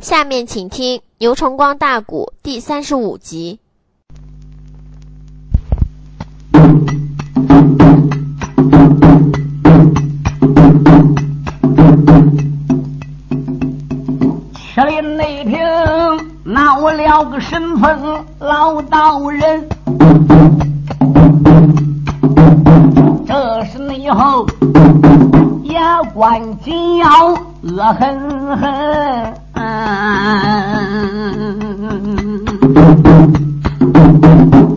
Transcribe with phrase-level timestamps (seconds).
[0.00, 3.60] 下面请听《牛崇光大鼓》第三十五集。
[14.74, 15.58] 麒麟内平
[16.44, 19.68] 闹了个神风老道人，
[23.26, 24.46] 这是内后
[25.64, 27.06] 牙关紧咬
[27.62, 29.34] 恶狠狠，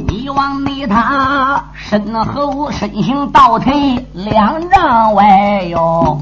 [0.08, 6.20] 你往你他身后身形倒退两丈外哟。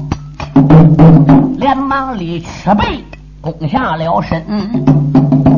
[1.58, 3.04] 连忙里屈背，
[3.40, 4.44] 攻下了身，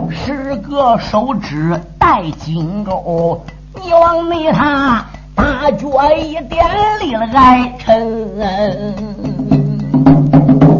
[0.09, 6.65] 十个手指带金钩，你往你他大脚一点
[7.01, 8.37] 立了来沉，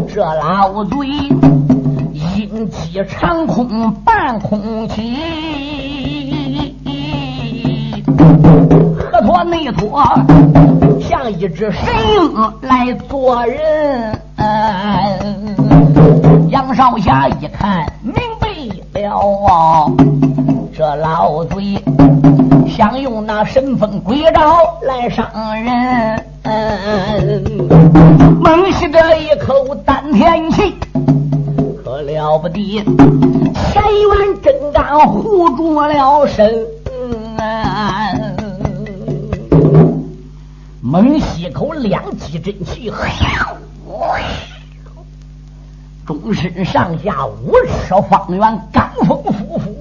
[0.07, 1.07] 这老嘴
[2.53, 5.17] 阴气长空半空起，
[8.97, 10.01] 河托内托
[11.01, 11.83] 像一只神
[12.15, 14.17] 鹰来做人。
[16.49, 18.47] 杨少侠一看明白
[19.01, 19.91] 了，
[20.73, 21.83] 这老嘴
[22.65, 25.27] 想用那神风鬼爪来伤
[25.61, 26.23] 人。
[28.39, 30.73] 猛吸着一口丹田气，
[31.97, 36.63] 可了不得，前元真刚护住了身。
[40.79, 42.93] 猛吸口两气真气，
[46.05, 49.75] 终身上下五尺方圆，罡风呼呼，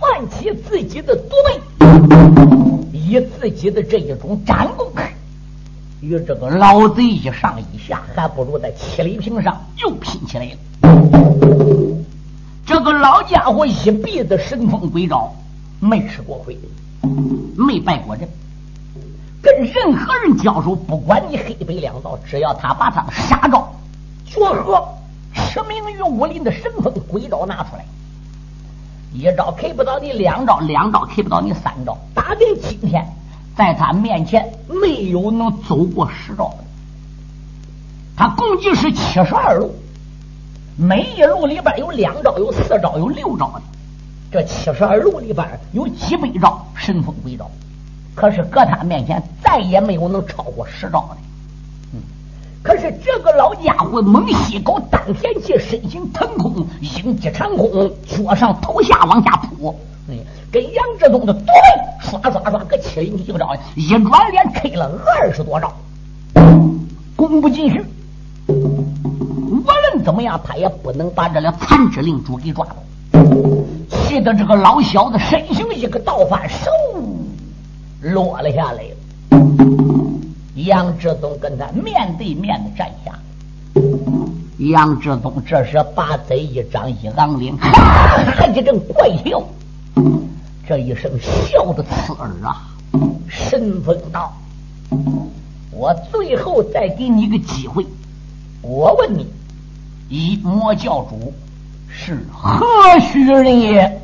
[0.00, 1.60] 唤起自己的祖辈，
[2.92, 4.88] 以自己的这一种战功，
[6.00, 10.52] 与这个老贼一上一下，还不如在七里坪上又拼起来了。
[12.66, 15.32] 这个老家伙一辈子神风鬼招，
[15.80, 16.58] 没吃过亏，
[17.56, 18.28] 没拜过阵。
[19.40, 23.72] 跟任何人交手，不管你黑白两道，只要他把他的杀招、
[24.26, 24.98] 绝活、
[25.32, 27.86] 驰名于武林的神风鬼招拿出来，
[29.12, 33.06] 一招 K 不到你，两招两招 K 不到你，三招打定今天，
[33.56, 36.64] 在他面前没有能走过十招的。
[38.16, 39.74] 他共计是七十二路，
[40.76, 43.62] 每一路里边有两招，有四招，有六招的。
[44.30, 47.50] 这七十二路里边有几百招神风鬼招。
[48.14, 51.16] 可是搁他面前再也没有能超过十招的。
[51.92, 52.00] 嗯，
[52.62, 59.78] 可是这个老家伙猛吸口丹田气，身形腾空，鹰击长空，脚上头下往下扑。
[60.52, 61.44] 跟杨志东的对
[62.00, 65.72] 刷刷刷，搁七零几招，一转脸 K 了二十多招，
[67.16, 67.84] 攻不进去。
[68.46, 69.62] 无
[69.92, 72.76] 论怎么样，他也不能把这俩残肢令主给抓到。
[73.90, 76.70] 气得这个老小子身形一个倒翻，手。
[78.02, 78.84] 落了下来，
[80.54, 83.12] 杨志东跟他面对面的站下。
[84.58, 89.42] 杨志东这时把嘴一张一昂脸，哈一阵怪笑，
[90.66, 92.68] 这一声笑的刺耳啊！
[93.28, 94.32] 神风道
[95.70, 97.86] ：“我最后再给你一个机会，
[98.62, 99.26] 我问你，
[100.08, 101.32] 一魔教主
[101.88, 102.66] 是何
[103.00, 104.00] 许人也？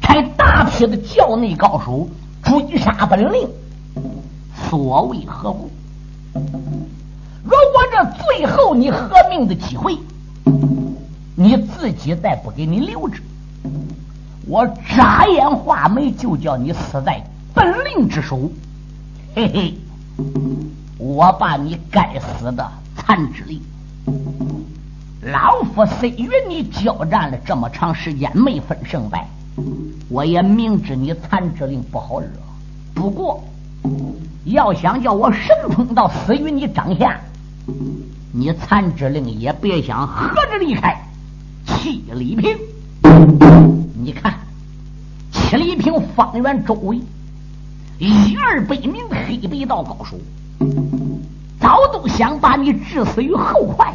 [0.00, 2.08] 开大批的教内高手。”
[2.46, 3.48] 追杀本令，
[4.70, 5.68] 所为何故？
[6.32, 9.98] 如果这最后你合命的机会，
[11.34, 13.16] 你自己再不给你留着，
[14.48, 14.64] 我
[14.96, 17.20] 眨眼画眉就叫你死在
[17.52, 18.48] 本令之手。
[19.34, 19.74] 嘿嘿，
[20.98, 23.60] 我把你该死的残肢令，
[25.32, 29.26] 老夫虽与你交战了这么长时间，没分胜败。
[30.08, 32.28] 我也明知你残肢令不好惹，
[32.94, 33.42] 不过
[34.44, 37.18] 要想叫我神通道死于你掌下，
[38.32, 40.96] 你残肢令也别想合着离开
[41.66, 42.56] 气里平。
[43.98, 44.32] 你看
[45.48, 47.00] 七里平方圆周围
[48.00, 50.16] 一二百名黑白道高手，
[51.60, 53.94] 早都想把你置死于后快。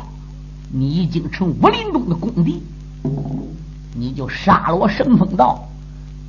[0.71, 2.63] 你已经成武林中的公敌。
[3.93, 5.67] 你就杀了我神风道，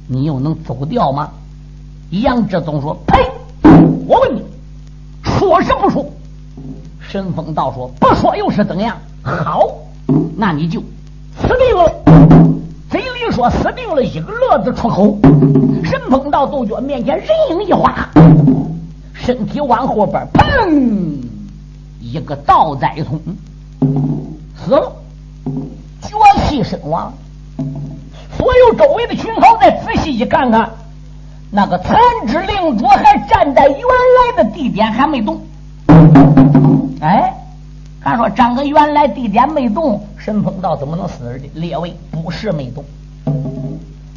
[0.09, 1.31] 你又能走掉吗？
[2.11, 3.31] 杨志宗说：“呸！
[4.09, 4.43] 我问你，
[5.23, 6.05] 说是不说？”
[6.99, 8.99] 神风道说：“不说又是怎样？
[9.23, 9.69] 好，
[10.37, 11.95] 那你就死定了。”
[12.93, 15.17] 嘴里说死定了，一个乐字出口，
[15.83, 18.07] 神风道杜鹃面前人影一滑，
[19.15, 21.17] 身体往后边砰，
[22.03, 23.19] 一个倒栽葱。
[24.55, 24.93] 死了，
[26.03, 26.11] 绝
[26.47, 27.11] 气身亡。
[28.37, 30.71] 所有周围的群豪再仔细一看看，
[31.51, 35.41] 那个残肢领主还站在原来的地点，还没动。
[37.01, 37.33] 哎，
[38.05, 41.49] 他说张哥原来地点没动，神风道怎么能死的？
[41.55, 42.85] 列位不是没动，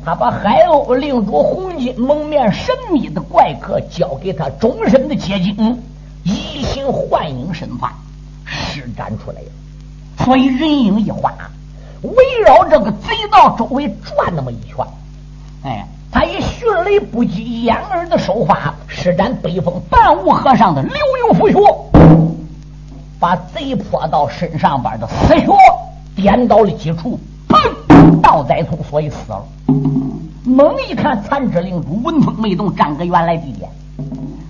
[0.03, 5.79] 他把海鸥领主红金蒙面神秘的怪客交给他终身的结晶
[6.23, 7.93] 移形幻影身法
[8.43, 9.47] 施展出来了，
[10.25, 11.31] 所以人影一花。
[12.01, 12.15] 围
[12.45, 14.85] 绕这个贼道周围转那么一圈，
[15.63, 21.55] 哎，他以迅雷不及掩耳的手法施展北风半无和尚的流云符穴，
[23.19, 25.47] 把贼泼到身上边的死穴
[26.15, 28.21] 点到了几处，砰！
[28.21, 29.44] 倒栽葱，所以死了。
[30.44, 33.69] 猛一看，残肢领主纹风没动，站个原来地点，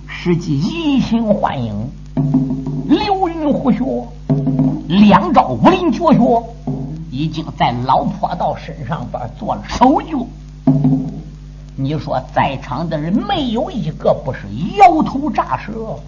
[0.06, 1.90] 实际移形换影，
[2.88, 3.84] 流云呼穴，
[4.88, 6.42] 两招武林绝学。
[7.08, 10.26] 已经在老坡道身上边做了手脚，
[11.74, 14.40] 你说在场的人没有一个不是
[14.76, 15.98] 摇头咋舌，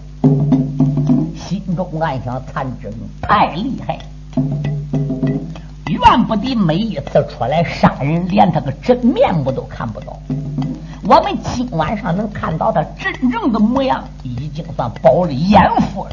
[1.39, 2.91] 心中暗想：残真
[3.21, 4.03] 太厉害了，
[5.87, 10.19] 怨不得每一次出来杀人，连他个真面目都看不到。
[11.03, 16.11] 我们今晚上能看到他真正的模样，已经算饱了眼福了。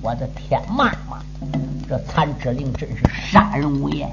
[0.00, 1.18] 我的天妈妈！
[1.88, 4.08] 这残肢令真是杀人无眼。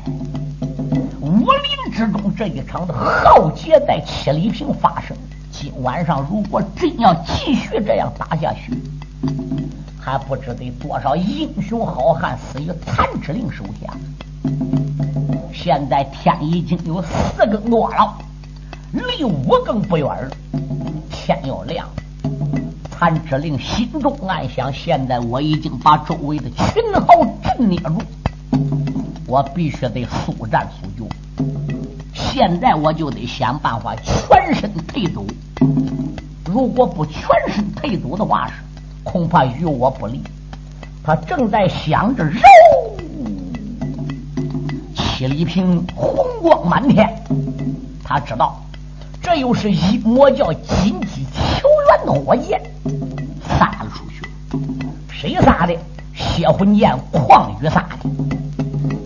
[1.21, 5.15] 武林之中这一场的浩劫在七里坪发生。
[5.51, 8.73] 今晚上如果真要继续这样打下去，
[10.03, 13.93] 还不知得多少英雄好汉死于残肢令手下。
[15.53, 18.17] 现在天已经有四更多了，
[18.91, 20.31] 离五更不远了，
[21.11, 21.87] 天要亮。
[22.89, 28.01] 谭之令心中暗想：现在我已经把周围的群豪镇捏住，
[29.27, 31.07] 我必须得速战速决。
[32.13, 35.23] 现在我就得想办法全身退走。
[36.45, 38.53] 如果不全身退走的话，是
[39.03, 40.21] 恐怕与我不利。
[41.03, 42.41] 他正在想着，肉
[44.95, 47.07] 七里坪红光满天，
[48.03, 48.61] 他知道
[49.21, 52.61] 这又是一魔教金鸡求援的火焰。
[53.59, 54.23] 撒了出去，
[55.11, 55.75] 谁撒的？
[56.13, 58.09] 血魂剑狂雨撒的。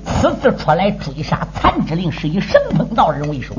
[0.06, 3.54] 此次出来追杀残之令，是以神风道人为首。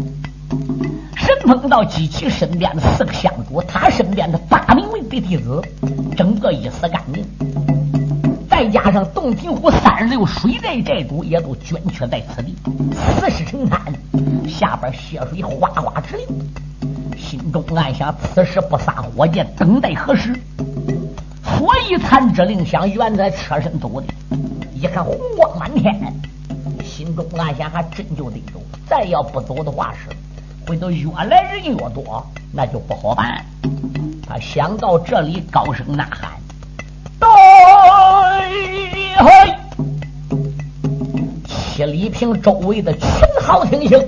[1.17, 5.61] 神风道及其身边的四个香主，他身边的八名为弟弟子，
[6.15, 7.25] 整个一死干净。
[8.49, 12.55] 再加上洞庭湖三十六水寨寨主，也都捐躯在此地，
[12.93, 13.81] 死尸成滩，
[14.47, 16.27] 下边血水哗哗直流。
[17.19, 20.39] 心中暗想：此时不撒火箭，等待何时？
[21.43, 24.07] 所以残之令想原在车身走的，
[24.75, 26.13] 一看红光满天，
[26.85, 28.61] 心中暗想：还真就得走。
[28.87, 30.15] 再要不走的话，是
[30.67, 33.45] 回头越来人越多，那就不好办。
[34.29, 36.33] 他想到这里，高声呐喊
[37.21, 37.29] ：“对
[39.17, 39.55] 嘿！”
[41.47, 43.09] 七里坪周围的群
[43.41, 44.05] 豪听行。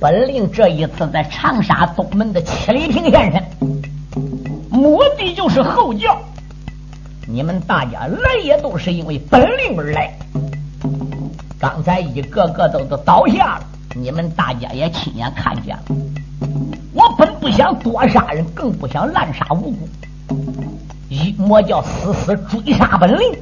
[0.00, 3.44] 本令这一次在长沙东门的七里坪现身，
[4.70, 6.18] 目的就是后教。
[7.28, 10.16] 你们大家来也都是因为本令而来。
[11.60, 15.82] 刚才一个个都都倒下了，你们大家也亲眼看见了。
[16.92, 19.88] 我本不想多杀人，更不想滥杀无辜。
[21.08, 23.38] 一魔教死死追杀本领，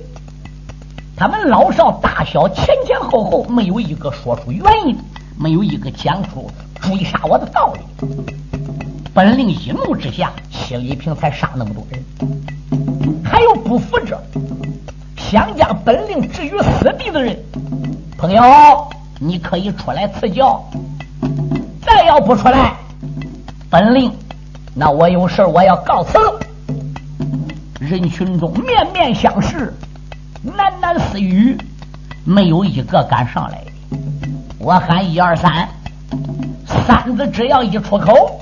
[1.17, 4.97] 他们老少大小前前后后没有一个说出原因。
[5.39, 6.51] 没有一个讲出
[6.83, 7.81] 追杀我的道理。
[9.15, 12.05] 本领一怒之下，七里坪才杀那么多人。
[13.25, 14.23] 还有不服者，
[15.17, 17.43] 想将本领置于死地的人，
[18.19, 18.43] 朋友，
[19.23, 20.65] 你可以出来赐教。
[21.83, 22.73] 再要不出来，
[23.69, 24.11] 本令，
[24.75, 26.19] 那我有事我要告辞。
[27.79, 29.75] 人群中面面相视，
[30.47, 31.59] 喃喃私语，
[32.25, 33.63] 没有一个敢上来。
[34.59, 35.69] 我喊一二三，
[36.67, 38.41] 三字只要一出口，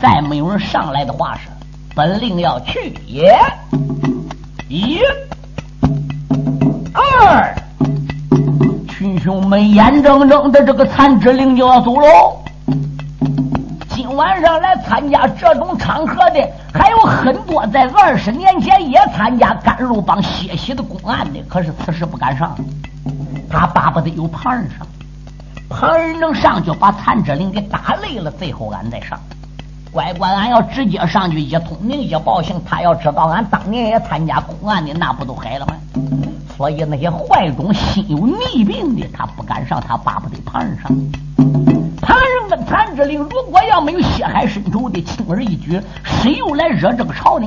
[0.00, 1.48] 再没有人上来的话是，
[1.94, 3.36] 本令要去也。
[4.68, 4.98] 一、
[6.92, 7.54] 二，
[9.26, 12.40] 群雄们眼睁睁的这个残肢令就要走喽。
[13.88, 22.54] 今晚上来参加这种场合的还有很多，在二十年前也参加甘露帮血洗的公案的，可是此时不敢上，
[23.50, 24.86] 他巴不得有旁人上。
[25.68, 29.18] 旁人能上去把残肢令给打累了，最后俺再上。
[29.90, 35.74] 乖乖，俺要直接上去一通名一报信，他要知道俺当年也参加公案的，那不都嗨了吗？
[36.56, 40.90] 所以那些怀中心有逆病的，他不敢上他巴不得旁人上。
[42.00, 47.46] 旁人问谭志玲：如果要没有血海深仇的轻而易举，谁又来惹这个潮呢？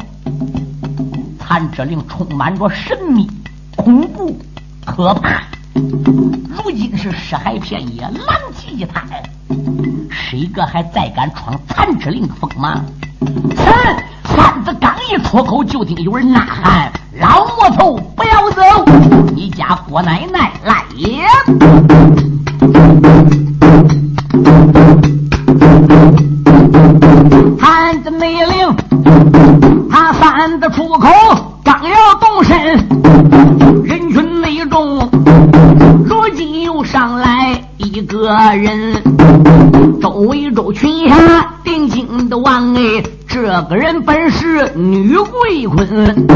[1.39, 3.27] 谭志玲充满着神秘、
[3.75, 4.37] 恐怖、
[4.85, 5.41] 可怕。
[5.73, 9.07] 如今是尸骸遍野，狼藉一滩，
[10.09, 12.83] 谁个还再敢闯谭志玲的锋芒？
[13.57, 13.65] 哼！
[14.25, 18.61] 三子刚一出口，就听有人呐喊：“老魔头，不要走！
[19.35, 21.25] 你家郭奶奶来也！”
[45.79, 46.27] 桂坤，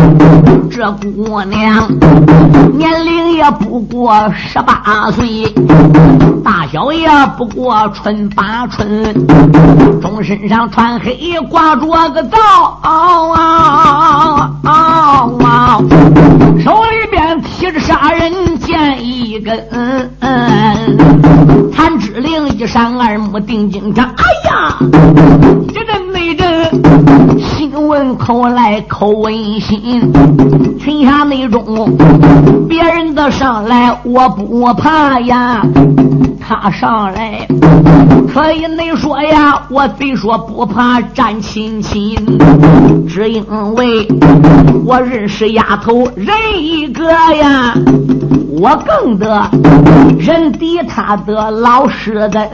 [0.72, 1.86] 这姑娘
[2.78, 5.44] 年龄也不过十八岁，
[6.42, 9.14] 大小也不过春八春，
[10.02, 12.38] 中身上穿黑，挂着个皂，
[16.64, 19.62] 手里边提着杀人剑一根，
[21.76, 24.78] 谭志玲一上二目定睛看，哎呀，
[25.74, 26.73] 这阵那阵。
[27.94, 29.32] 问口来口问
[29.62, 30.12] 心，
[30.80, 31.64] 群下内种
[32.68, 35.62] 别人的上来我不怕呀，
[36.42, 37.48] 他上来
[38.34, 42.18] 可以你说呀，我非说不怕战亲亲，
[43.08, 43.46] 只因
[43.76, 44.08] 为
[44.84, 47.76] 我认识丫头人一个呀。
[48.60, 49.50] 我更得
[50.20, 52.50] 人敌他的老实的，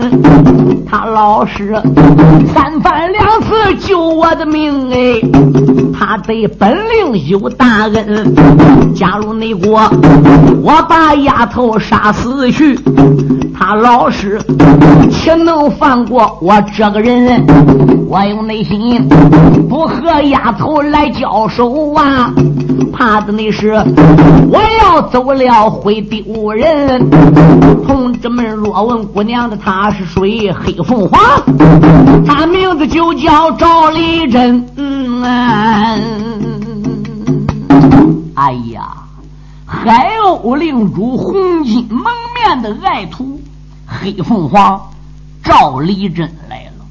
[0.89, 1.75] 他老实
[2.53, 5.21] 三番两次救我的命哎，
[5.97, 8.33] 他对本领有大恩。
[8.95, 9.81] 假如那国
[10.63, 12.79] 我把丫头杀死去，
[13.57, 14.39] 他老实
[15.11, 17.45] 岂能放过我这个人？
[18.07, 19.07] 我有内心
[19.69, 22.33] 不和丫头来交手啊，
[22.91, 23.73] 怕的那是
[24.49, 25.69] 我要走了。
[25.69, 27.09] 会丢人！
[27.85, 30.51] 同志们若问姑娘的她是谁？
[30.51, 31.19] 黑凤凰，
[32.25, 34.65] 她名字就叫赵丽珍。
[38.35, 38.89] 哎呀，
[39.65, 41.33] 海鸥领主红
[41.63, 43.39] 巾蒙面的爱徒
[43.85, 44.79] 黑凤凰
[45.43, 46.85] 赵丽珍来了。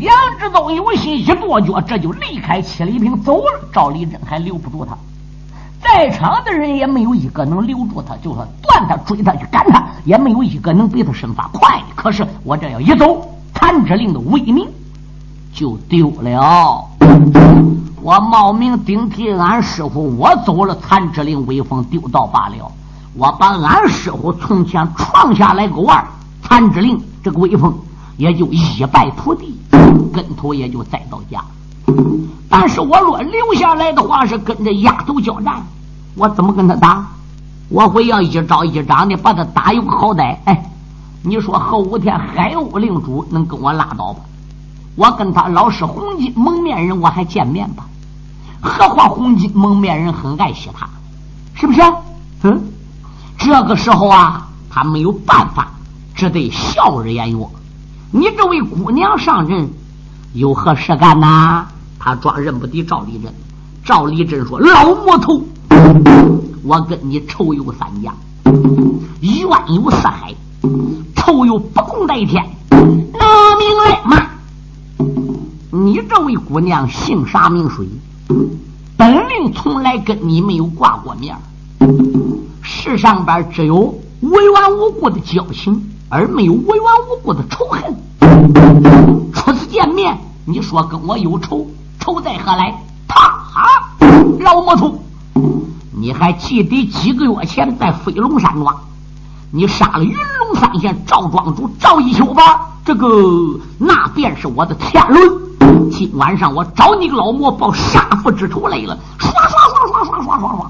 [0.00, 3.68] 杨志东有心一跺脚，这就离开七里坪走了。
[3.70, 4.96] 赵立珍还留不住他。
[5.82, 11.82] 在场的人也没有一个能留住他，就算断他、追他、去赶他，也没有一个能比他身法快。
[11.94, 14.66] 可是我这要一走，谭志令的威名
[15.52, 16.86] 就丢了。
[18.02, 22.72] 我冒名顶替俺师傅，我走了，谭志令威风丢到罢了。
[23.14, 26.02] 我把俺师傅从前创下来个腕，
[26.42, 27.74] 谭志令这个威风
[28.16, 29.58] 也就一败涂地，
[30.12, 31.42] 跟头也就栽到家。
[32.48, 35.62] 但是我若留下来的话，是跟着丫头交战，
[36.14, 37.06] 我怎么跟他打？
[37.68, 40.36] 我会要一招一掌的把他打有个好歹。
[40.44, 40.70] 哎，
[41.22, 44.20] 你说后五天海鸥领主能跟我拉倒吧？
[44.96, 47.84] 我跟他老是红巾蒙面人，我还见面吧？
[48.60, 50.88] 何况红巾蒙面人很爱惜他，
[51.54, 51.80] 是不是？
[52.42, 52.60] 嗯，
[53.38, 55.68] 这个时候啊，他没有办法，
[56.14, 57.46] 只得笑着言曰
[58.10, 59.70] ：“你这位姑娘上阵，
[60.32, 61.66] 有何事干呐？”
[61.98, 63.32] 他装认不得赵立珍，
[63.84, 65.42] 赵立珍说：“老魔头，
[66.62, 68.14] 我跟你仇有三家，
[69.20, 70.34] 冤有四海，
[71.14, 72.42] 仇有不共戴天。
[72.70, 74.26] 拿命来嘛！
[75.70, 77.86] 你这位姑娘姓啥名谁？
[78.96, 81.36] 本领从来跟你没有挂过面
[82.62, 83.76] 世上边只有
[84.20, 87.96] 无缘无故的交情，而没有无缘无故的仇恨。
[89.32, 91.64] 初次见面，你说跟我有仇？”
[92.00, 92.74] 仇在何来？
[93.06, 93.80] 他
[94.40, 94.98] 老魔头，
[95.92, 98.74] 你还记得几个月前在飞龙山庄，
[99.52, 102.70] 你杀了云龙三县赵庄主赵一休吧？
[102.84, 103.06] 这个
[103.78, 105.90] 那便是我的天伦。
[105.92, 108.98] 今晚上我找你个老魔报杀父之仇来了。
[109.18, 110.66] 唰唰唰唰唰唰唰唰，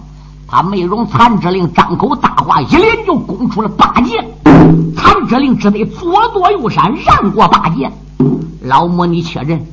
[0.50, 4.24] 他没容残之令张口大话，一连就攻出了八剑。
[4.96, 7.92] 残之令只得左躲右闪，让过八剑。
[8.64, 9.64] 老魔，你确认？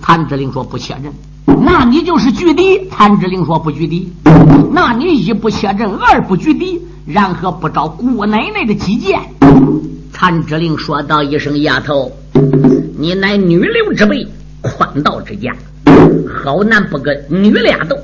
[0.00, 1.12] 谭志玲说：“不确认，
[1.64, 4.12] 那你就是拒敌。”谭志玲说：“不拒敌，
[4.70, 9.18] 那你一不确认，二不拒敌，然何不招姑奶奶的急见？”
[10.12, 12.12] 谭志玲说道：“一声丫头，
[12.96, 14.24] 你乃女流之辈，
[14.60, 15.52] 宽道之家，
[16.44, 17.96] 好男不跟女俩斗。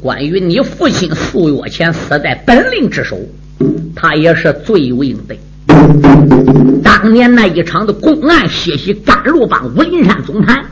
[0.00, 3.18] 关于你父亲数月前死在本令之手，
[3.94, 5.38] 他也是罪有应得。
[6.82, 10.64] 当年那一场的公案，血洗甘露帮武林山总坛，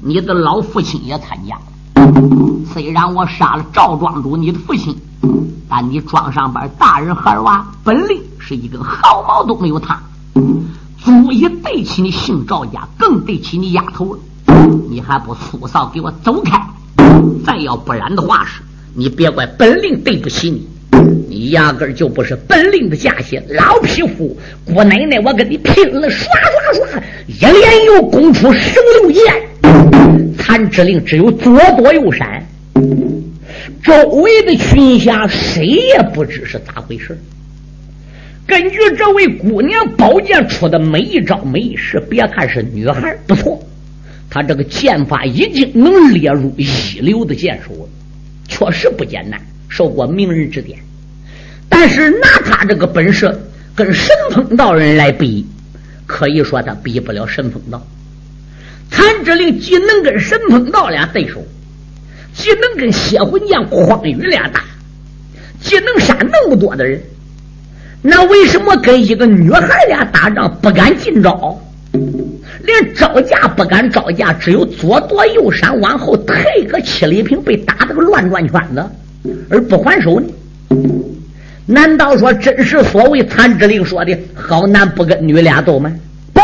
[0.00, 1.62] 你的老父亲也参加了。
[2.72, 4.96] 虽然我杀了赵庄主，你的父亲，
[5.68, 10.00] 但你庄上边大人孩娃本领是一根毫毛都没有他，
[10.98, 14.20] 足以对起你姓赵家，更对起你丫头了。
[14.88, 16.64] 你还不速嫂给我走开！
[17.44, 18.60] 再要不然的话是，
[18.94, 20.66] 你别怪本领对不起你，
[21.28, 24.36] 你压根就不是本领的价钱老匹夫。
[24.64, 26.08] 姑奶奶，我跟你拼了！
[26.08, 26.24] 唰
[26.72, 29.24] 唰唰，一连又攻出十六箭，
[30.38, 32.46] 残之令只有左躲右闪，
[33.82, 37.18] 周围的群侠谁也不知是咋回事。
[38.46, 43.60] 根据这位姑娘宝剑出的每一招每一式，别看是女孩，不错。
[44.34, 46.66] 他这个剑法已经能列入一
[47.00, 47.88] 流的剑手了，
[48.48, 50.78] 确实不简单，受过名人指点。
[51.68, 53.30] 但是拿他这个本事
[53.74, 55.46] 跟神风道人来比，
[56.06, 57.86] 可以说他比不了神风道。
[58.90, 61.44] 谭志令既能跟神风道俩对手，
[62.34, 64.64] 既能跟邪魂剑匡宇俩打，
[65.60, 67.02] 既能杀那么多的人，
[68.00, 71.60] 那为什么跟一个女孩俩打仗不敢进招？
[72.64, 78.84] 连招架不敢招架，只有左躲右闪，往后退个七里平，被打得个乱转圈子，
[79.50, 80.26] 而不还手呢？
[81.66, 85.92] 难道说真是所谓谭之令说的好男不跟女俩斗吗？
[86.32, 86.40] 不，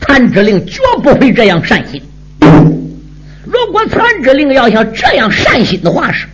[0.00, 2.00] 谭之令绝不会这样善心。
[2.40, 6.26] 如果谭之令要想这样善心的话，是，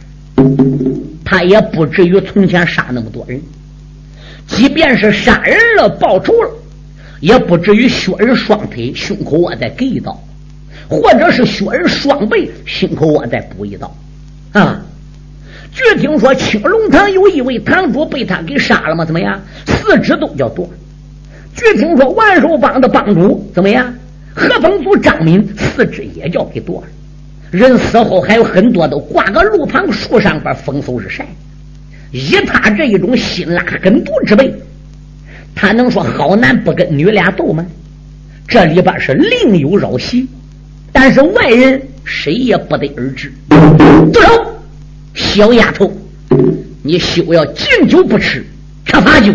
[1.25, 3.41] 他也不至于从前杀那么多人。
[4.47, 6.51] 即便是杀人了，报仇了。
[7.21, 10.19] 也不至于削人双腿，胸口我再给一刀，
[10.89, 13.95] 或者是削人双背，心口我再补一刀，
[14.53, 14.83] 啊！
[15.73, 19.05] 据听说青龙堂有一位堂主被他给杀了吗？
[19.05, 19.41] 怎么样？
[19.67, 20.69] 四肢都叫断。
[21.55, 23.95] 据听说万寿帮的帮主怎么样？
[24.35, 26.89] 何风族张敏四肢也叫给断了。
[27.51, 31.27] 人死后还有很多都挂个路旁树上边风收日晒。
[32.13, 34.53] 以他这一种辛辣狠毒之辈。
[35.55, 37.65] 他能说好男不跟女俩斗吗？
[38.49, 40.27] 这里边是另有绕袭，
[40.91, 43.33] 但是外人谁也不得而知。
[44.13, 44.57] 住手，
[45.15, 45.93] 小丫头，
[46.83, 48.45] 你休要敬酒不吃
[48.85, 49.33] 吃罚酒。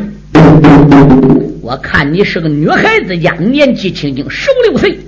[1.62, 5.00] 我看你是个女孩子家，年纪轻轻十五六岁，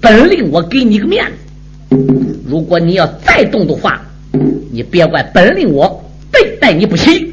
[0.00, 1.96] 本令我给你个面子。
[2.48, 4.02] 如果你要再动的话，
[4.72, 7.32] 你别怪本令我对待你不行。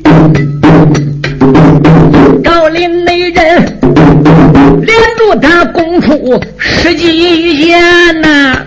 [2.43, 3.79] 高林美人
[4.81, 7.79] 连住他攻出十几箭
[8.21, 8.65] 呐，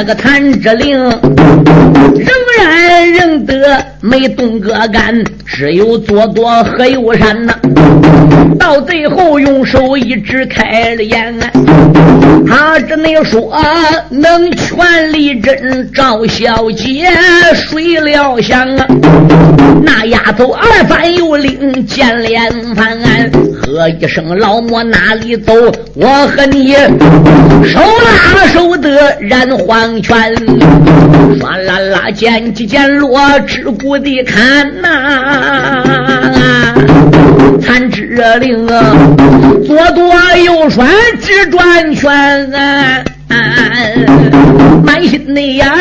[0.00, 2.26] 那个谭志玲仍
[2.58, 7.54] 然认得没动个杆，只有左躲和右闪呐。
[8.58, 11.38] 到最后用手一指开了眼，
[12.48, 13.54] 他只能说
[14.08, 17.06] 能全力真赵小姐
[17.54, 18.86] 睡了香啊，
[19.82, 22.98] 那丫头二番又领见连番，
[23.60, 25.52] 喝一声老魔哪里走？
[25.94, 26.74] 我和你
[27.62, 30.34] 手拉手的染黄拳，
[31.40, 35.82] 唰啦啦剑起剑落，只顾的看呐，
[37.60, 38.94] 残肢令啊，
[39.66, 40.12] 左躲
[40.44, 40.86] 右闪
[41.20, 43.02] 直转圈啊。
[44.84, 45.76] 满心的眼儿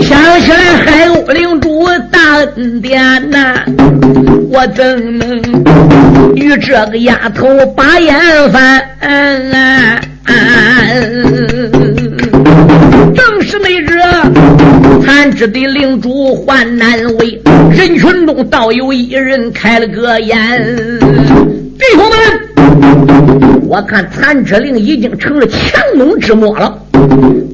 [0.00, 3.54] 想起来海鸥领主大恩典呐，
[4.50, 5.38] 我怎能
[6.34, 8.16] 与这个丫头把眼
[8.50, 8.82] 翻？
[13.14, 14.00] 正是那日
[15.04, 17.40] 残肢的领主患难为，
[17.70, 20.66] 人群中倒有一人开了个眼，
[21.78, 22.16] 弟兄们。
[23.68, 26.78] 我看残肢令已经成了强弩之末了，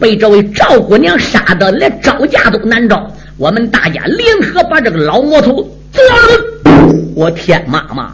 [0.01, 3.11] 被这位赵姑娘杀的连招架都难招。
[3.39, 5.57] 我们大家联合把这个老魔头
[5.93, 6.93] 揍了！
[7.15, 8.13] 我天妈妈！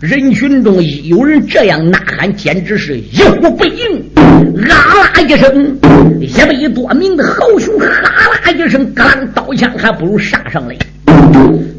[0.00, 4.02] 人群中一有人这样呐喊，简直是一呼百应。
[4.16, 5.78] 啊啦一声，
[6.18, 10.74] 一百多名的豪雄哈啦一声，刚刀枪还不如杀上来。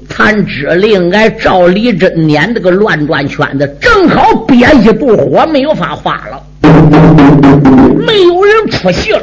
[0.08, 6.40] 残肢令俺赵立珍撵这个乱转圈子，正好憋一肚火，没有法发了。
[8.06, 9.22] 没有人出戏了。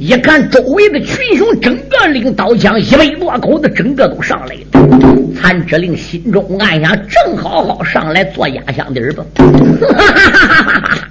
[0.00, 4.88] 一看周围的群雄，整个领刀枪一百多口子，整个都上来了。
[5.36, 9.24] 残肢令心中暗想：正好好上来做压箱底儿吧。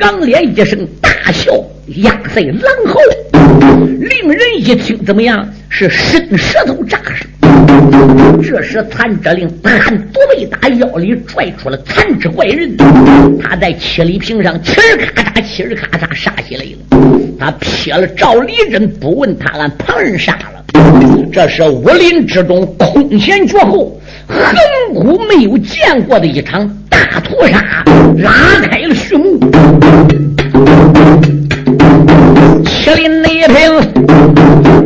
[0.00, 1.52] 昂脸一声大笑，
[1.96, 3.00] 压在狼喉，
[3.98, 5.46] 令人一听怎么样？
[5.68, 7.26] 是伸舌头扎实。
[8.42, 9.80] 这时残之令单
[10.12, 12.76] 独被打腰里拽出了残肢怪人，
[13.40, 17.21] 他在七里坪上气儿咔嚓，气儿咔嚓杀起来了。
[17.38, 20.64] 他撇了赵立人，不问他俺旁人杀了。
[21.32, 27.84] 这是武林之中空前绝后、亘古没有见过的一场大屠杀，
[28.18, 29.38] 拉开了序幕。
[32.64, 33.56] 麒麟内平，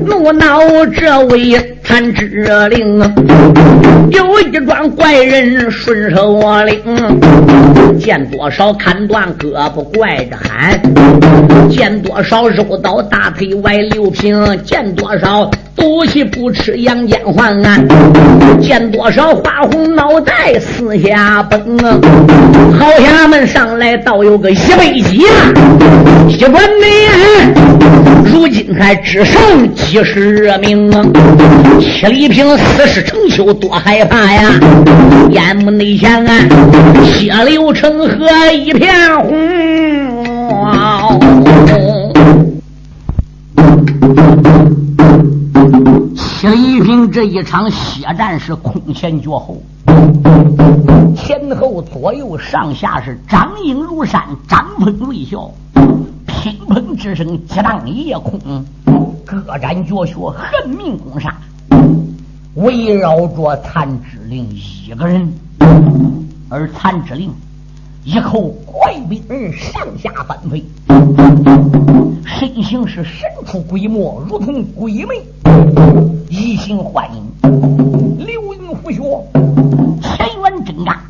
[0.07, 1.73] 怒恼这位。
[1.87, 2.27] 残之
[2.69, 2.99] 令，
[4.11, 6.83] 有一桩怪人顺手领，
[7.97, 10.81] 见多少砍断胳膊怪着喊，
[11.71, 17.87] 见多少肉刀大腿外溜平，见多少赌气不吃杨戬还案，
[18.61, 21.79] 见多少花红脑袋四下崩，
[22.79, 25.53] 好衙门上来倒有个一百几啊，
[26.29, 27.55] 一转眼，
[28.25, 31.05] 如今还只剩几十名啊。
[31.79, 34.59] 七里坪死尸成丘，多害怕呀！
[35.31, 36.33] 眼目内想啊，
[37.05, 39.37] 血流成河一片红。
[46.39, 49.57] 七里坪这一场血战是空前绝后，
[51.17, 55.51] 前后左右上下是掌影如山，张风瑞啸，
[56.27, 58.39] 乒乓之声激荡夜空，
[59.25, 61.35] 各展绝学，恨命攻杀。
[62.57, 65.33] 围绕着残之令一个人，
[66.51, 67.33] 而残之令
[68.07, 69.21] 一口怪兵
[69.53, 70.65] 上下翻飞，
[72.25, 75.27] 身形是神出鬼没，如同鬼魅，
[76.29, 77.25] 移形换影，
[78.25, 79.03] 流云拂雪，
[80.01, 81.01] 前缘挣扎，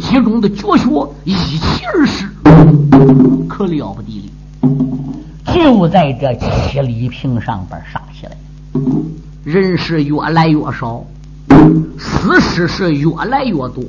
[0.00, 2.28] 其中的绝学一气而逝，
[3.48, 8.36] 可了不得了，就在这七里坪上边杀起来。
[9.44, 11.04] 人是越来越少，
[11.96, 13.84] 死尸是越来越多。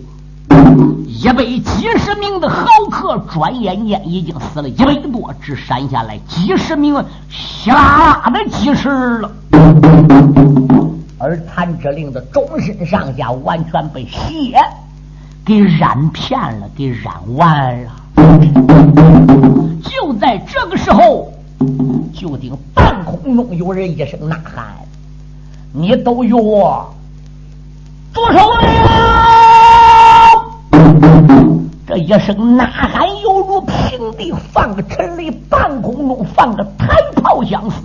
[1.08, 9.32] 一百几十名的豪客，转眼间已经死了一百多，只剩下来几十名稀拉拉的几十了。
[11.20, 14.56] 而谭志令的终身上下完全被血
[15.44, 17.92] 给染遍了，给染完了。
[19.84, 21.34] 就在这个时候，
[22.14, 24.66] 就听半空中有人一声呐喊。
[25.74, 26.94] 你都有我
[28.14, 29.67] 住手了！
[32.08, 37.82] 这一声呐喊犹如平地放个尘雷，半空中放个弹炮相似。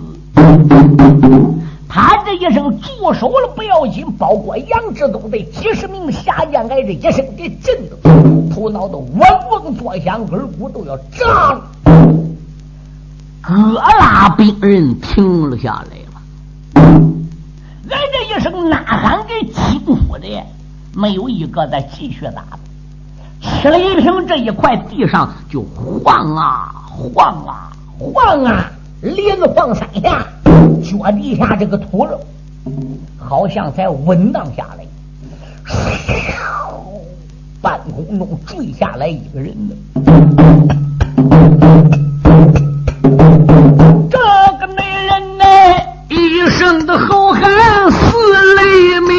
[1.89, 7.97] 他这一声住手了不要紧，包括杨志东的几十名下将，挨着一声给震的
[8.49, 11.61] 头脑都嗡嗡作响，耳骨都要炸了。
[13.41, 16.81] 各拉兵人停了下来了。
[17.89, 20.27] 挨这一声呐喊给惊呼的，
[20.95, 22.59] 没有一个再继续打的。
[23.43, 25.61] 七里坪这一块地上就
[26.03, 30.25] 晃啊晃啊晃啊，连晃三下，
[30.81, 32.19] 脚底下这个土肉，
[33.17, 34.85] 好像才稳当下来。
[37.61, 39.75] 半空中坠下来一个人呢。
[46.49, 47.41] 声的吼喊
[47.91, 47.97] 似
[48.55, 49.11] 雷鸣，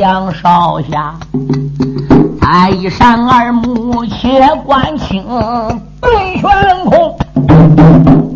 [0.00, 1.14] 杨少侠。
[2.40, 5.22] 再一闪耳目，且观清
[6.00, 6.50] 对悬
[6.86, 7.18] 空，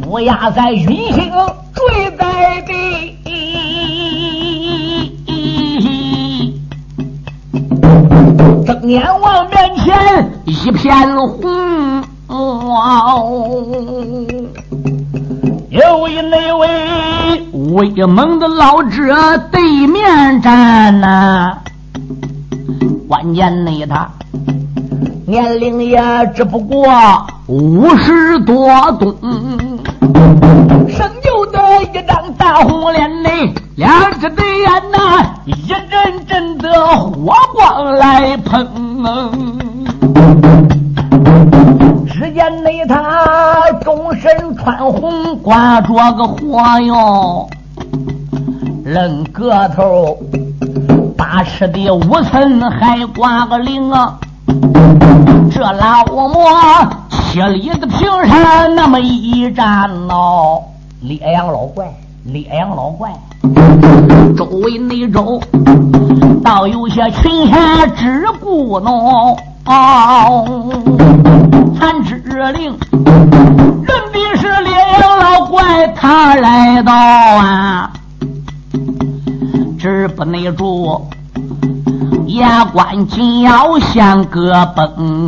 [0.07, 1.33] 乌鸦在云星
[1.73, 3.17] 坠在地，
[8.67, 11.41] 睁眼望面前一片红。
[15.71, 16.69] 有一那位
[17.75, 21.59] 威猛的老者对面站呐。
[23.09, 24.09] 关键呢，他
[25.27, 26.01] 年龄也
[26.37, 26.87] 只不过
[27.49, 29.13] 五十多冬，
[30.89, 33.29] 生就的一张大红脸呢，
[33.75, 38.69] 两只对眼呐，一阵阵的火光来喷。
[42.07, 47.49] 只见那他终身穿红，挂着个火哟。
[48.85, 50.19] 论个头，
[51.17, 54.19] 八尺的五寸还挂个铃啊！
[55.51, 56.39] 这老魔
[57.09, 60.63] 七里的平山那么一站哦，
[61.01, 61.87] 烈阳老怪，
[62.25, 63.11] 烈阳老怪，
[64.37, 65.41] 周围内周
[66.45, 69.35] 倒有些群侠之故喏。
[71.79, 72.17] 残之
[72.53, 77.91] 令，认的是烈阳老怪，他来到啊，
[79.85, 80.99] 只不内住。
[82.29, 85.27] 牙关紧咬，像个崩。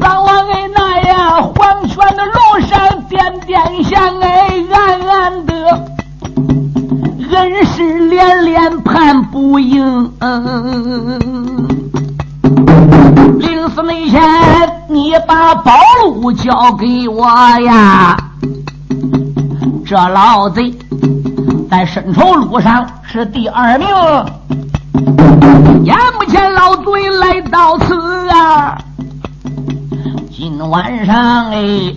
[0.00, 5.54] 当我给那呀黄泉的路上点点香，哎，暗暗的
[7.32, 10.10] 恩师连连盼不应。
[13.40, 14.22] 临死那前，
[14.88, 15.70] 你把宝
[16.02, 17.26] 路交给我
[17.60, 18.16] 呀！
[19.84, 20.74] 这老贼
[21.70, 23.86] 在深仇路上是第二名。
[25.84, 28.76] 眼目前老贼来到此啊，
[30.30, 31.94] 今晚上哎，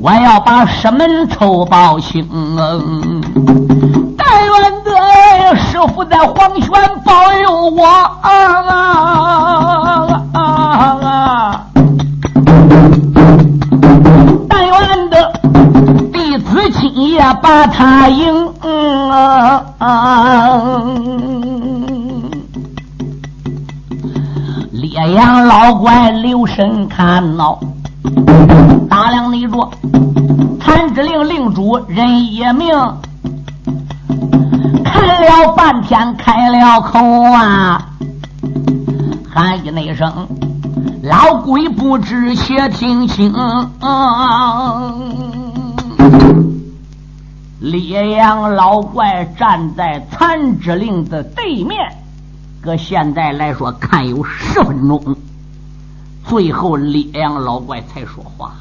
[0.00, 2.26] 我要把师门仇报清。
[4.16, 4.52] 但愿
[4.84, 6.70] 得师傅在黄泉
[7.04, 8.30] 保佑我啊！
[10.32, 10.40] 啊啊
[11.02, 11.66] 啊
[16.96, 18.34] 子今夜把他迎。
[24.72, 27.44] 烈阳老怪留神看呐，
[28.88, 29.68] 大量内着
[30.58, 32.70] 谭之令令主人一名，
[34.82, 36.98] 看了半天开了口
[37.30, 37.90] 啊，
[39.30, 40.10] 喊一那声
[41.04, 43.34] ：“老鬼不知，且听清。”
[47.60, 51.78] 烈阳老怪站在残之令的对面。
[52.60, 55.16] 搁现在来说，看有十分钟，
[56.26, 58.52] 最后烈阳老怪才说话：“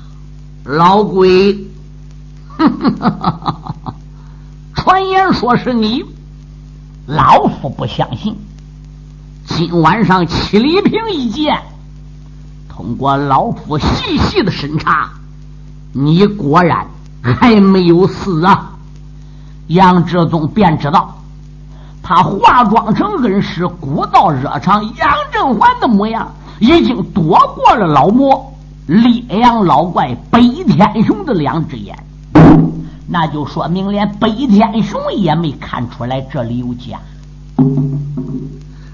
[0.63, 1.57] 老鬼，
[4.75, 6.05] 传言说是你，
[7.07, 8.37] 老夫不相信。
[9.47, 11.59] 今晚上七里坪一见，
[12.69, 15.09] 通过老夫细细的审查，
[15.93, 16.87] 你果然
[17.23, 18.71] 还没有死啊！”
[19.67, 21.13] 杨志宗便知道。
[22.07, 28.53] 他化妆成恩师古道热肠杨振环的模样，已经躲过了老魔
[28.85, 31.97] 烈阳老怪北天雄的两只眼，
[33.07, 36.99] 那就说明连北天雄也没看出来这里有假，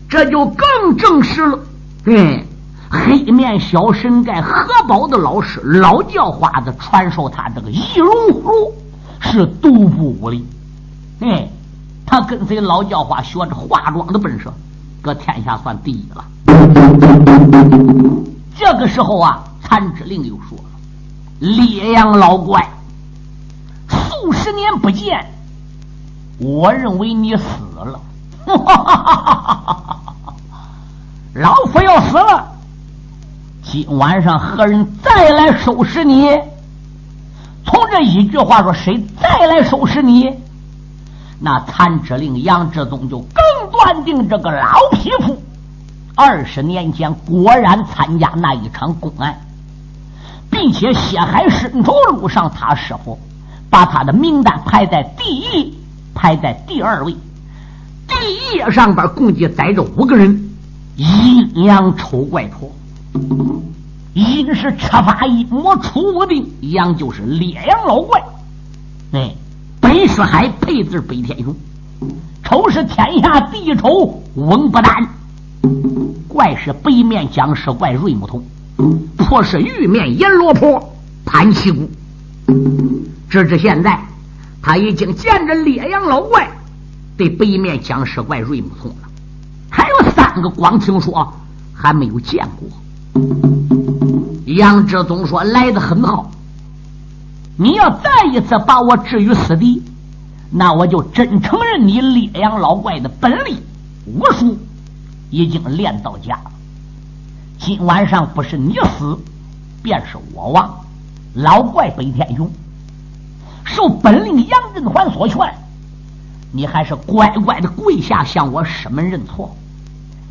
[0.07, 1.59] 这就更证实了，
[2.05, 2.47] 对
[2.89, 8.09] 黑面小神盖何宝的老师老叫花子传授他这个易容
[8.41, 8.73] 符
[9.19, 10.47] 是独步武林，
[11.21, 11.47] 哎。
[12.03, 14.51] 他跟随老教化学着化妆的本事，
[15.01, 16.25] 搁天下算第一了。
[18.53, 20.65] 这个时候啊，残之令又说了
[21.39, 22.69] ：“烈阳老怪，
[23.87, 25.25] 数十年不见，
[26.37, 27.97] 我认为你死了。
[31.35, 32.45] 老夫要死了，
[33.63, 36.27] 今晚上何人再来收拾你？
[37.65, 40.29] 从这一句话说，谁再来收拾你？”
[41.43, 45.41] 那残之令杨志宗就更断定这个老匹夫
[46.15, 49.41] 二十年前果然参加那一场公案，
[50.51, 53.17] 并且血海深仇路上，他师傅
[53.71, 55.75] 把他的名单排在第一，
[56.13, 57.15] 排在第二位。
[58.07, 60.51] 第一页上边共计载着五个人：
[60.95, 62.71] 阴阳丑怪婆，
[64.13, 68.21] 阴是吃法一魔出无病，阳就是烈阳老怪。
[69.13, 69.33] 哎。
[69.81, 71.53] 北是海，配字北天雄；
[72.43, 75.03] 丑是天下第一丑，翁不丹；
[76.27, 78.41] 怪是北面僵尸怪，瑞木通；
[79.17, 80.93] 破是玉面阎罗婆，
[81.25, 81.89] 潘七姑。
[83.29, 83.99] 直至现在，
[84.61, 86.49] 他已经见着烈阳老怪
[87.17, 89.07] 对北面僵尸怪瑞木通了，
[89.69, 91.33] 还有三个光听说，
[91.73, 92.69] 还没有见过。
[94.45, 96.29] 杨志宗说：“来的很好。”
[97.61, 99.83] 你要再一次把我置于死地，
[100.49, 103.61] 那我就真承认你烈阳老怪的本领
[104.07, 104.57] 武术
[105.29, 106.51] 已经练到家了。
[107.59, 109.15] 今晚上不是你死，
[109.83, 110.75] 便是我亡。
[111.35, 112.51] 老怪北天雄
[113.63, 115.37] 受本领杨振环所劝，
[116.51, 119.55] 你还是乖乖的跪下向我师门认错，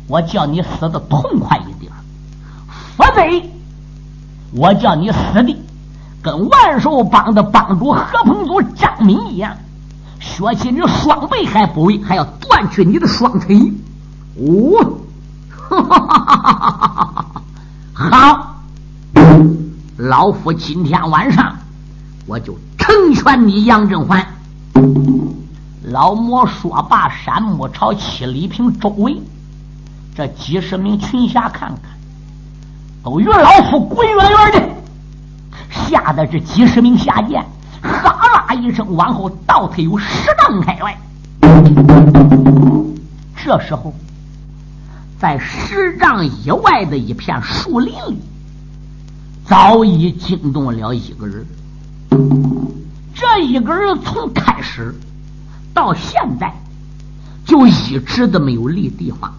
[0.07, 1.93] 我叫你死的痛快一点，
[2.97, 3.21] 否则
[4.51, 5.57] 我叫你死的。
[6.21, 9.55] 跟万寿帮的帮主何鹏祖张敏一样，
[10.19, 13.73] 削去你双臂还不为，还要断去你的双腿。
[14.37, 14.97] 哦，
[17.93, 18.55] 好，
[19.97, 21.55] 老夫今天晚上
[22.27, 24.25] 我就成全你杨振环。
[25.83, 29.19] 老魔说罢，山木朝七里坪周围
[30.15, 31.91] 这几十名群侠看看，
[33.03, 34.69] 都与老夫滚远远的，
[35.71, 37.43] 吓得这几十名下贱
[37.81, 40.97] 哈啦一声往后倒退有十丈开外。
[43.43, 43.93] 这时候，
[45.19, 48.21] 在十丈以外的一片树林里，
[49.45, 51.45] 早已惊动了一个人。
[53.15, 54.93] 这一个人从开始。
[55.73, 56.53] 到现在，
[57.45, 59.33] 就一直都没有立地方。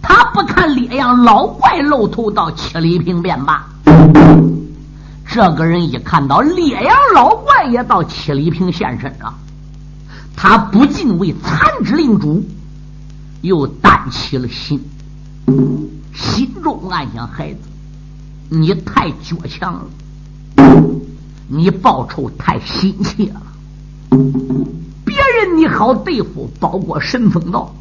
[0.00, 3.66] 他不看烈阳老怪露头到七里坪便罢。
[5.26, 9.34] 这个人一看到烈阳老怪也到七里坪现身了，
[10.36, 12.44] 他不禁为残之令主
[13.42, 14.80] 又担起了心，
[16.14, 17.58] 心中暗想：孩子，
[18.48, 19.84] 你太倔强了，
[21.48, 23.42] 你报仇太心切了。
[25.04, 27.74] 别人你好对付，包括神风道，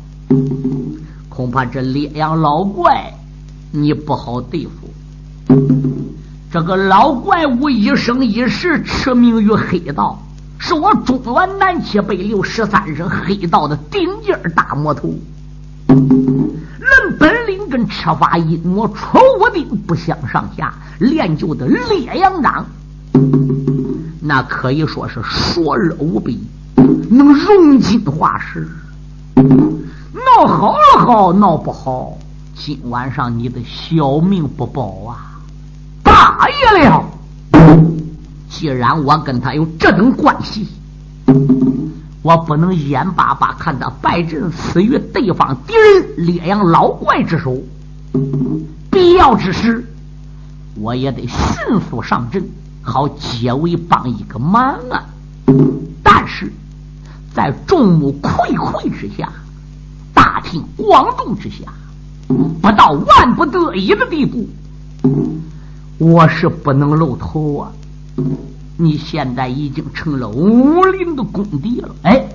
[1.30, 3.14] 恐怕这烈阳老怪
[3.72, 4.72] 你不好对付。
[6.54, 10.22] 这个老怪物一生一世驰名于黑道，
[10.60, 15.12] 是我中原南七北六十三省黑道的顶尖大魔头。
[15.88, 22.64] 论本领跟赤发阴魔楚武定不相上下，练就的烈阳掌，
[24.22, 26.40] 那可以说是硕而无比。
[27.10, 28.70] 能融金化石，
[29.34, 32.16] 闹好了好，闹不好，
[32.54, 35.33] 今晚上你的小命不保啊！
[36.24, 37.04] 大爷了，
[38.50, 40.66] 既然我跟他有这等关系，
[42.22, 47.58] 我不能眼巴巴看他败阵死于对方敌人烈阳老怪之手。
[48.90, 49.86] 必要之时，
[50.76, 52.42] 我也得迅速上阵，
[52.82, 55.04] 好解围帮一个忙啊！
[56.02, 56.50] 但是。
[57.36, 59.28] 在众目睽睽之下，
[60.14, 61.66] 大庭广众之下，
[62.28, 64.48] 不到万不得已的地步，
[66.04, 67.72] 我是不能露头啊！
[68.76, 71.96] 你现在已经成了武林的公敌了。
[72.02, 72.26] 哎，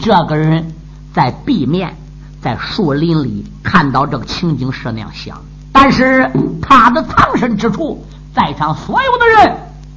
[0.00, 0.72] 这个人
[1.12, 1.94] 在壁面，
[2.40, 5.36] 在树林里看到这个情景是那样想，
[5.70, 6.30] 但是
[6.62, 8.02] 他的藏身之处，
[8.34, 9.54] 在场所有的人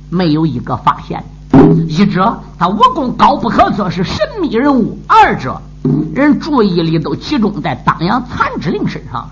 [0.10, 1.24] 没有一个发现。
[1.88, 5.62] 一者，他武功高不可测，是神秘人物；二者，
[6.13, 9.30] 人注意力都集中在当阳残之令身上。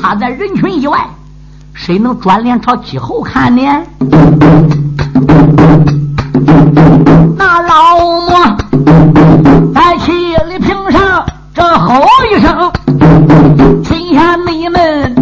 [0.00, 1.08] 他在人群以外，
[1.80, 3.62] 谁能转脸朝机后看呢？
[7.36, 8.56] 那老魔
[9.72, 12.72] 在七里坪上，这吼一声，
[13.84, 15.14] 群下内门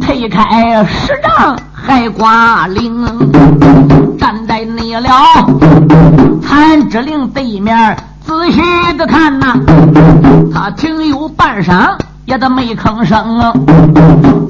[0.00, 3.04] 推开十丈，还挂铃。
[4.16, 5.10] 站在那了，
[6.40, 8.62] 残之令对面仔细
[8.96, 9.54] 的看呐，
[10.54, 11.96] 他停有半晌，
[12.26, 13.18] 也都没吭声。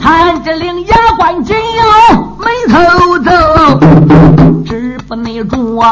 [0.00, 3.30] 残之令牙关紧咬，眉头皱，
[4.64, 5.82] 止不内住，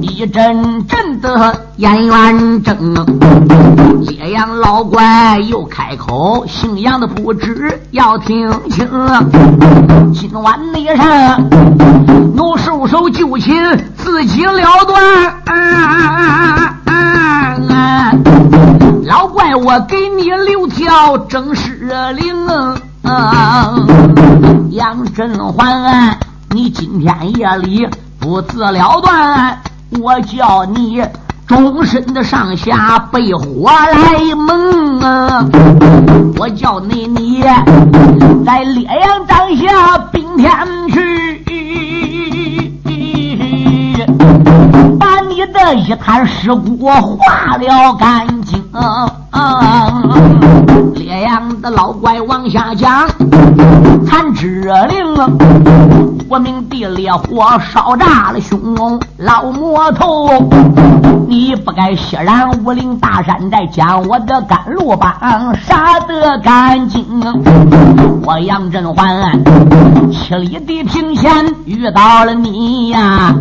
[0.00, 2.94] 一阵阵的眼圆睁。
[4.00, 8.88] 烈阳老怪又开口，姓杨的不知要听清，
[10.12, 11.40] 今晚内上
[12.34, 13.54] 奴束手就擒，
[13.96, 15.40] 自己了断。
[19.10, 22.32] 老怪，我给你留条正式令，
[24.70, 26.16] 杨振环，
[26.50, 27.88] 你今天夜里
[28.20, 29.60] 不自了断，
[30.00, 31.02] 我叫你。
[31.48, 35.44] 终身的上下被火来蒙啊！
[36.38, 37.42] 我叫你你
[38.46, 40.48] 在烈阳帐下冰天
[40.92, 41.00] 去，
[45.40, 48.62] 你的一滩尸骨化了干净。
[50.96, 53.08] 烈阳的老怪往下讲，
[54.06, 56.19] 残之令。
[56.30, 60.28] 我命地烈火烧炸了胸，老魔头，
[61.26, 65.12] 你不该血染武陵大山寨，将我的甘露棒
[65.56, 67.04] 杀得干净。
[68.22, 69.42] 我杨振环
[70.12, 71.32] 七里地平线
[71.64, 73.34] 遇到了你呀，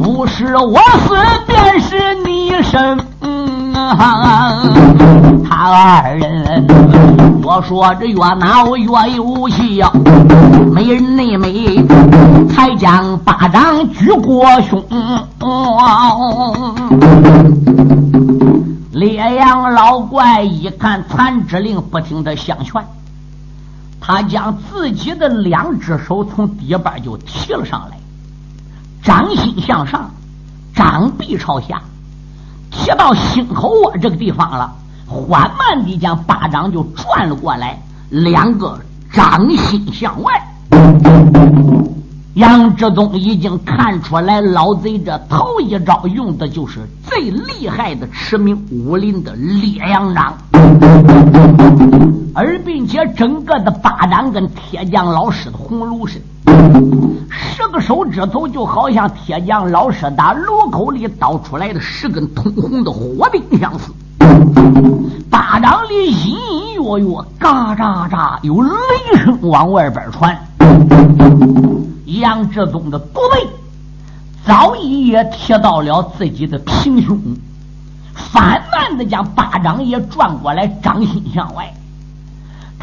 [0.00, 1.16] 不是我死
[1.48, 2.96] 便是你生。
[3.74, 6.66] 他二人
[7.42, 9.90] 我说这越闹越有戏呀，
[10.72, 11.84] 美人妹妹
[12.48, 14.82] 才将巴掌举过胸。
[18.92, 22.80] 烈阳老怪一看残之令不停的相劝，
[24.00, 27.98] 他将自己的两只手从底板就提了上来，
[29.02, 30.10] 掌心向上，
[30.74, 31.82] 掌臂朝下，
[32.74, 34.72] 提到心口窝这个地方了。
[35.06, 37.78] 缓慢地将巴掌就转了过来，
[38.10, 38.78] 两个
[39.12, 40.32] 掌心向外。
[42.34, 50.34] 杨志东已经看出来，老贼这头一招用的就是最厉害的驰名武林的烈阳掌，
[52.34, 56.24] 而并且整个的巴掌跟铁匠老师的红炉似的，
[57.30, 63.92] 十个手指头就好像铁匠老师打炉口里倒出来的十根通红的火钉相似。
[65.30, 70.38] 巴掌里隐隐约约，嘎喳喳，有雷声往外边传。
[72.06, 73.48] 杨志忠的肚背
[74.46, 77.18] 早已也贴到了自己的平胸，
[78.14, 81.72] 缓慢的将巴掌也转过来，掌心向外。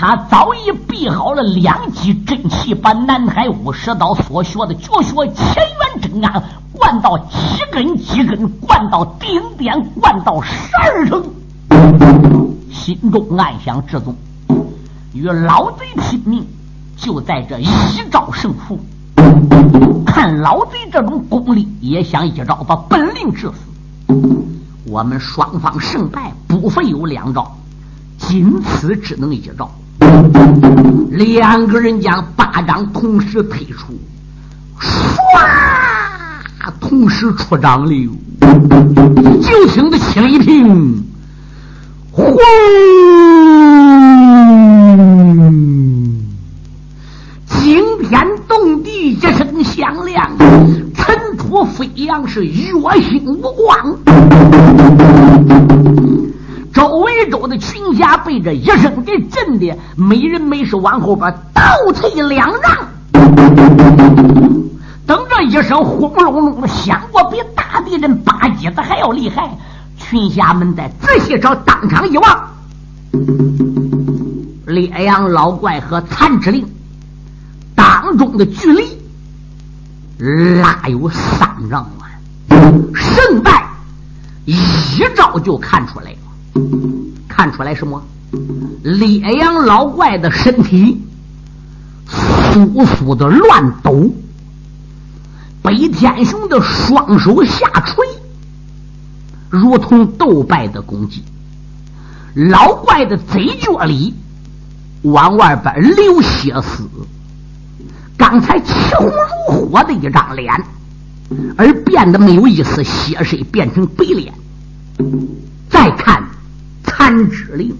[0.02, 6.44] 他早已备好了两击真气，把南海五十刀所学的绝学千元真安
[6.74, 11.24] 灌到七根，七根灌到顶点，灌到十二成。
[12.72, 14.16] 心中暗想：这宗
[15.14, 16.48] 与老贼拼命，
[16.98, 17.68] 就在这一
[18.10, 18.80] 招胜负。
[20.04, 24.16] 看老贼这种功力，也想一招把本领致死。
[24.88, 27.56] 我们双方胜败不费有两招，
[28.18, 29.70] 仅此只能一招。
[31.12, 33.94] 两个人将巴掌同时推出，
[34.80, 34.90] 唰，
[36.80, 37.92] 同时出掌了。
[39.42, 41.04] 就听得起了一平。
[42.12, 42.36] 轰！
[47.48, 50.30] 惊天动地一声响亮，
[50.96, 52.74] 尘土飞扬，是月
[53.10, 53.98] 星无光。
[56.74, 61.62] 周围州的群侠被这一声给震的，没人没事往后边倒
[61.94, 62.88] 退两丈。
[65.06, 69.50] 等这一声轰隆隆的响过，比大地震八级子还要厉害。
[69.98, 72.52] 群侠们在仔细找，当场一望，
[74.66, 76.66] 烈阳老怪和残之令
[77.76, 78.98] 当中的距离，
[80.62, 81.86] 拉有三丈
[82.50, 83.64] 远，胜败
[84.46, 84.56] 一
[85.16, 86.16] 招就看出来。
[87.28, 88.04] 看出来什么？
[88.84, 91.02] 烈阳老怪的身体
[92.08, 94.10] 簌簌的乱抖，
[95.62, 98.08] 北天雄的双手下垂。
[99.50, 101.24] 如同斗败的公鸡，
[102.34, 104.14] 老怪的嘴角里
[105.02, 106.88] 往外边流血丝。
[108.18, 110.54] 刚才气红如火的一张脸，
[111.58, 114.34] 而变得没有一丝血色，变成白脸。
[115.70, 116.24] 再看
[117.04, 117.76] 残肢灵，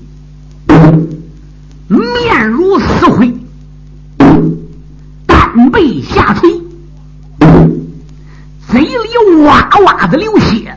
[1.88, 3.32] 面如死灰，
[5.28, 6.50] 单背下垂，
[8.68, 10.76] 嘴里哇哇的流血。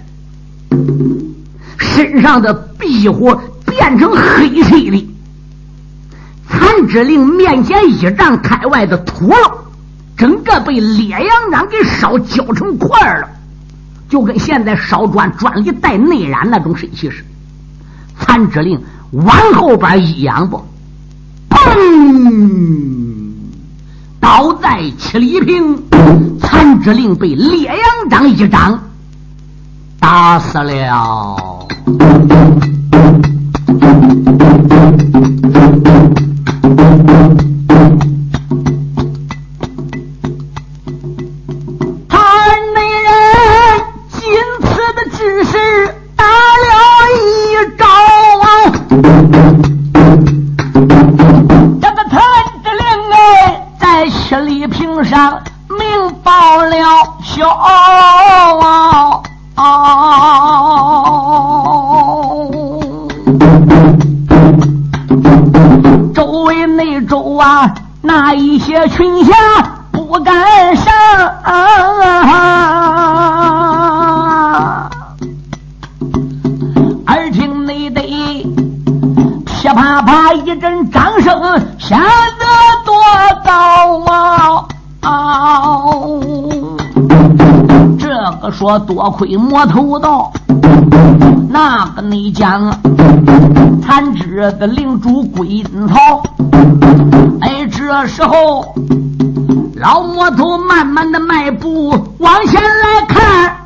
[1.78, 3.34] 身上的壁火
[3.64, 5.09] 变成黑色的，
[6.47, 9.36] 残肢令面前一丈开外的土楼，
[10.18, 13.26] 整个被烈阳掌给烧焦成块了，
[14.11, 17.24] 就跟现在烧砖砖里带内燃那种神气似的。
[18.18, 18.80] 残肢令
[19.12, 20.64] 往后边一仰不，
[21.50, 23.32] 砰，
[24.20, 25.82] 倒在七里坪。
[26.40, 28.78] 残肢令被烈阳掌一掌
[29.98, 31.66] 打死了。
[88.87, 90.32] 多亏魔头道，
[91.49, 92.70] 那个你讲
[93.82, 96.22] 残肢的领主归阴曹。
[97.41, 98.74] 哎，这时候
[99.76, 103.57] 老魔头慢慢的迈步往前来看，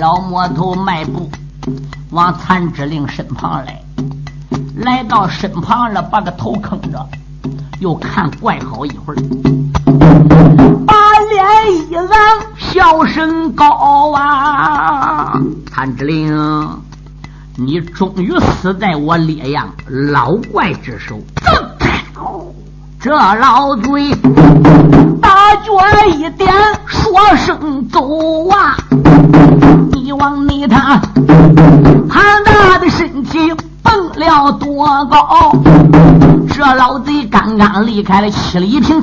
[0.00, 1.30] 老魔头迈步
[2.10, 3.80] 往残肢令身旁来，
[4.76, 7.06] 来到身旁了，把个头坑着。
[7.80, 9.16] 又看怪好一会儿，
[12.08, 12.18] 把脸
[12.74, 15.40] 一昂，笑声高啊！
[15.70, 16.80] 谭志玲，
[17.56, 21.20] 你终于死在我烈阳老怪之手。
[23.00, 24.10] 这老嘴
[25.20, 25.72] 大脚
[26.08, 26.52] 一点，
[26.86, 28.76] 说声走啊！
[29.92, 31.00] 你往你他
[32.08, 33.52] 庞大的身体。
[33.84, 35.52] 蹦了多高？
[36.48, 39.02] 这老贼刚刚离开了七里坪，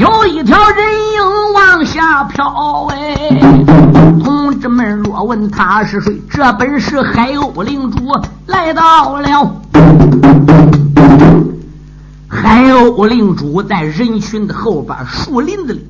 [0.00, 2.86] 有一条人影往下飘。
[2.86, 3.38] 哎，
[4.24, 7.98] 同志们若问他是谁，这本是海鸥领主
[8.46, 9.60] 来到了。
[12.26, 15.86] 海鸥领主在人群的后边树林子里，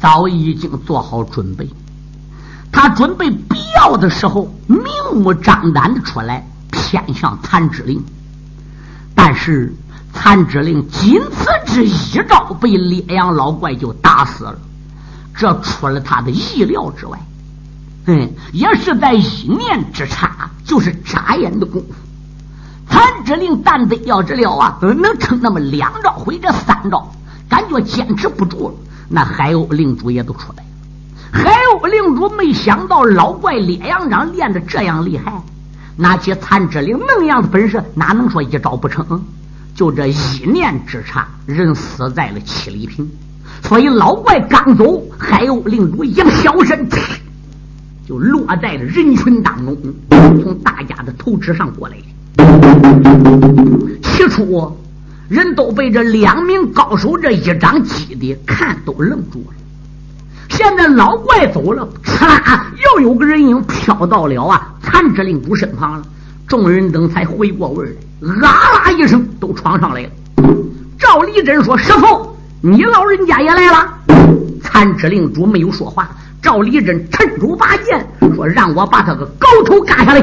[0.00, 1.68] 早已经做好准备。
[2.72, 4.80] 他准备必要的时候，明
[5.12, 8.02] 目张胆的出来偏向残之令，
[9.14, 9.74] 但是
[10.12, 14.58] 残之令仅此之一招，被烈阳老怪就打死了，
[15.36, 17.18] 这出了他的意料之外。
[18.06, 21.94] 嗯，也是在一念之差，就是眨眼的功夫，
[22.88, 27.12] 残之令但得要知了啊，能撑那么两招或者三招，
[27.48, 28.74] 感觉坚持不住了，
[29.08, 30.68] 那海鸥领主也都出来了。
[31.32, 35.40] 海鸥领主没想到老怪烈阳掌练的这样厉害，
[35.96, 39.22] 拿起残肢令那样的本事，哪能说一招不成？
[39.74, 40.14] 就这一
[40.52, 43.08] 念之差，人死在了七里坪。
[43.62, 46.88] 所以老怪刚走，海鸥领主一个小身，
[48.06, 49.76] 就落在了人群当中，
[50.42, 51.96] 从大家的头之上过来。
[54.02, 54.76] 起初，
[55.28, 59.54] 人都被这两名高手这一掌击的，看都愣住了。
[60.48, 66.02] 现在老怪走了，哧啦，又有个人影飘到了啊残肢领主身旁了。
[66.48, 67.92] 众人等才回过味来，
[68.22, 70.08] 啊啦一声都闯上来了。
[70.98, 73.94] 赵立珍说：“师傅，你老人家也来了。”
[74.62, 76.10] 残肢令主没有说话。
[76.42, 80.20] 赵立珍趁手拔剑说：“让我把他个狗头割下来。”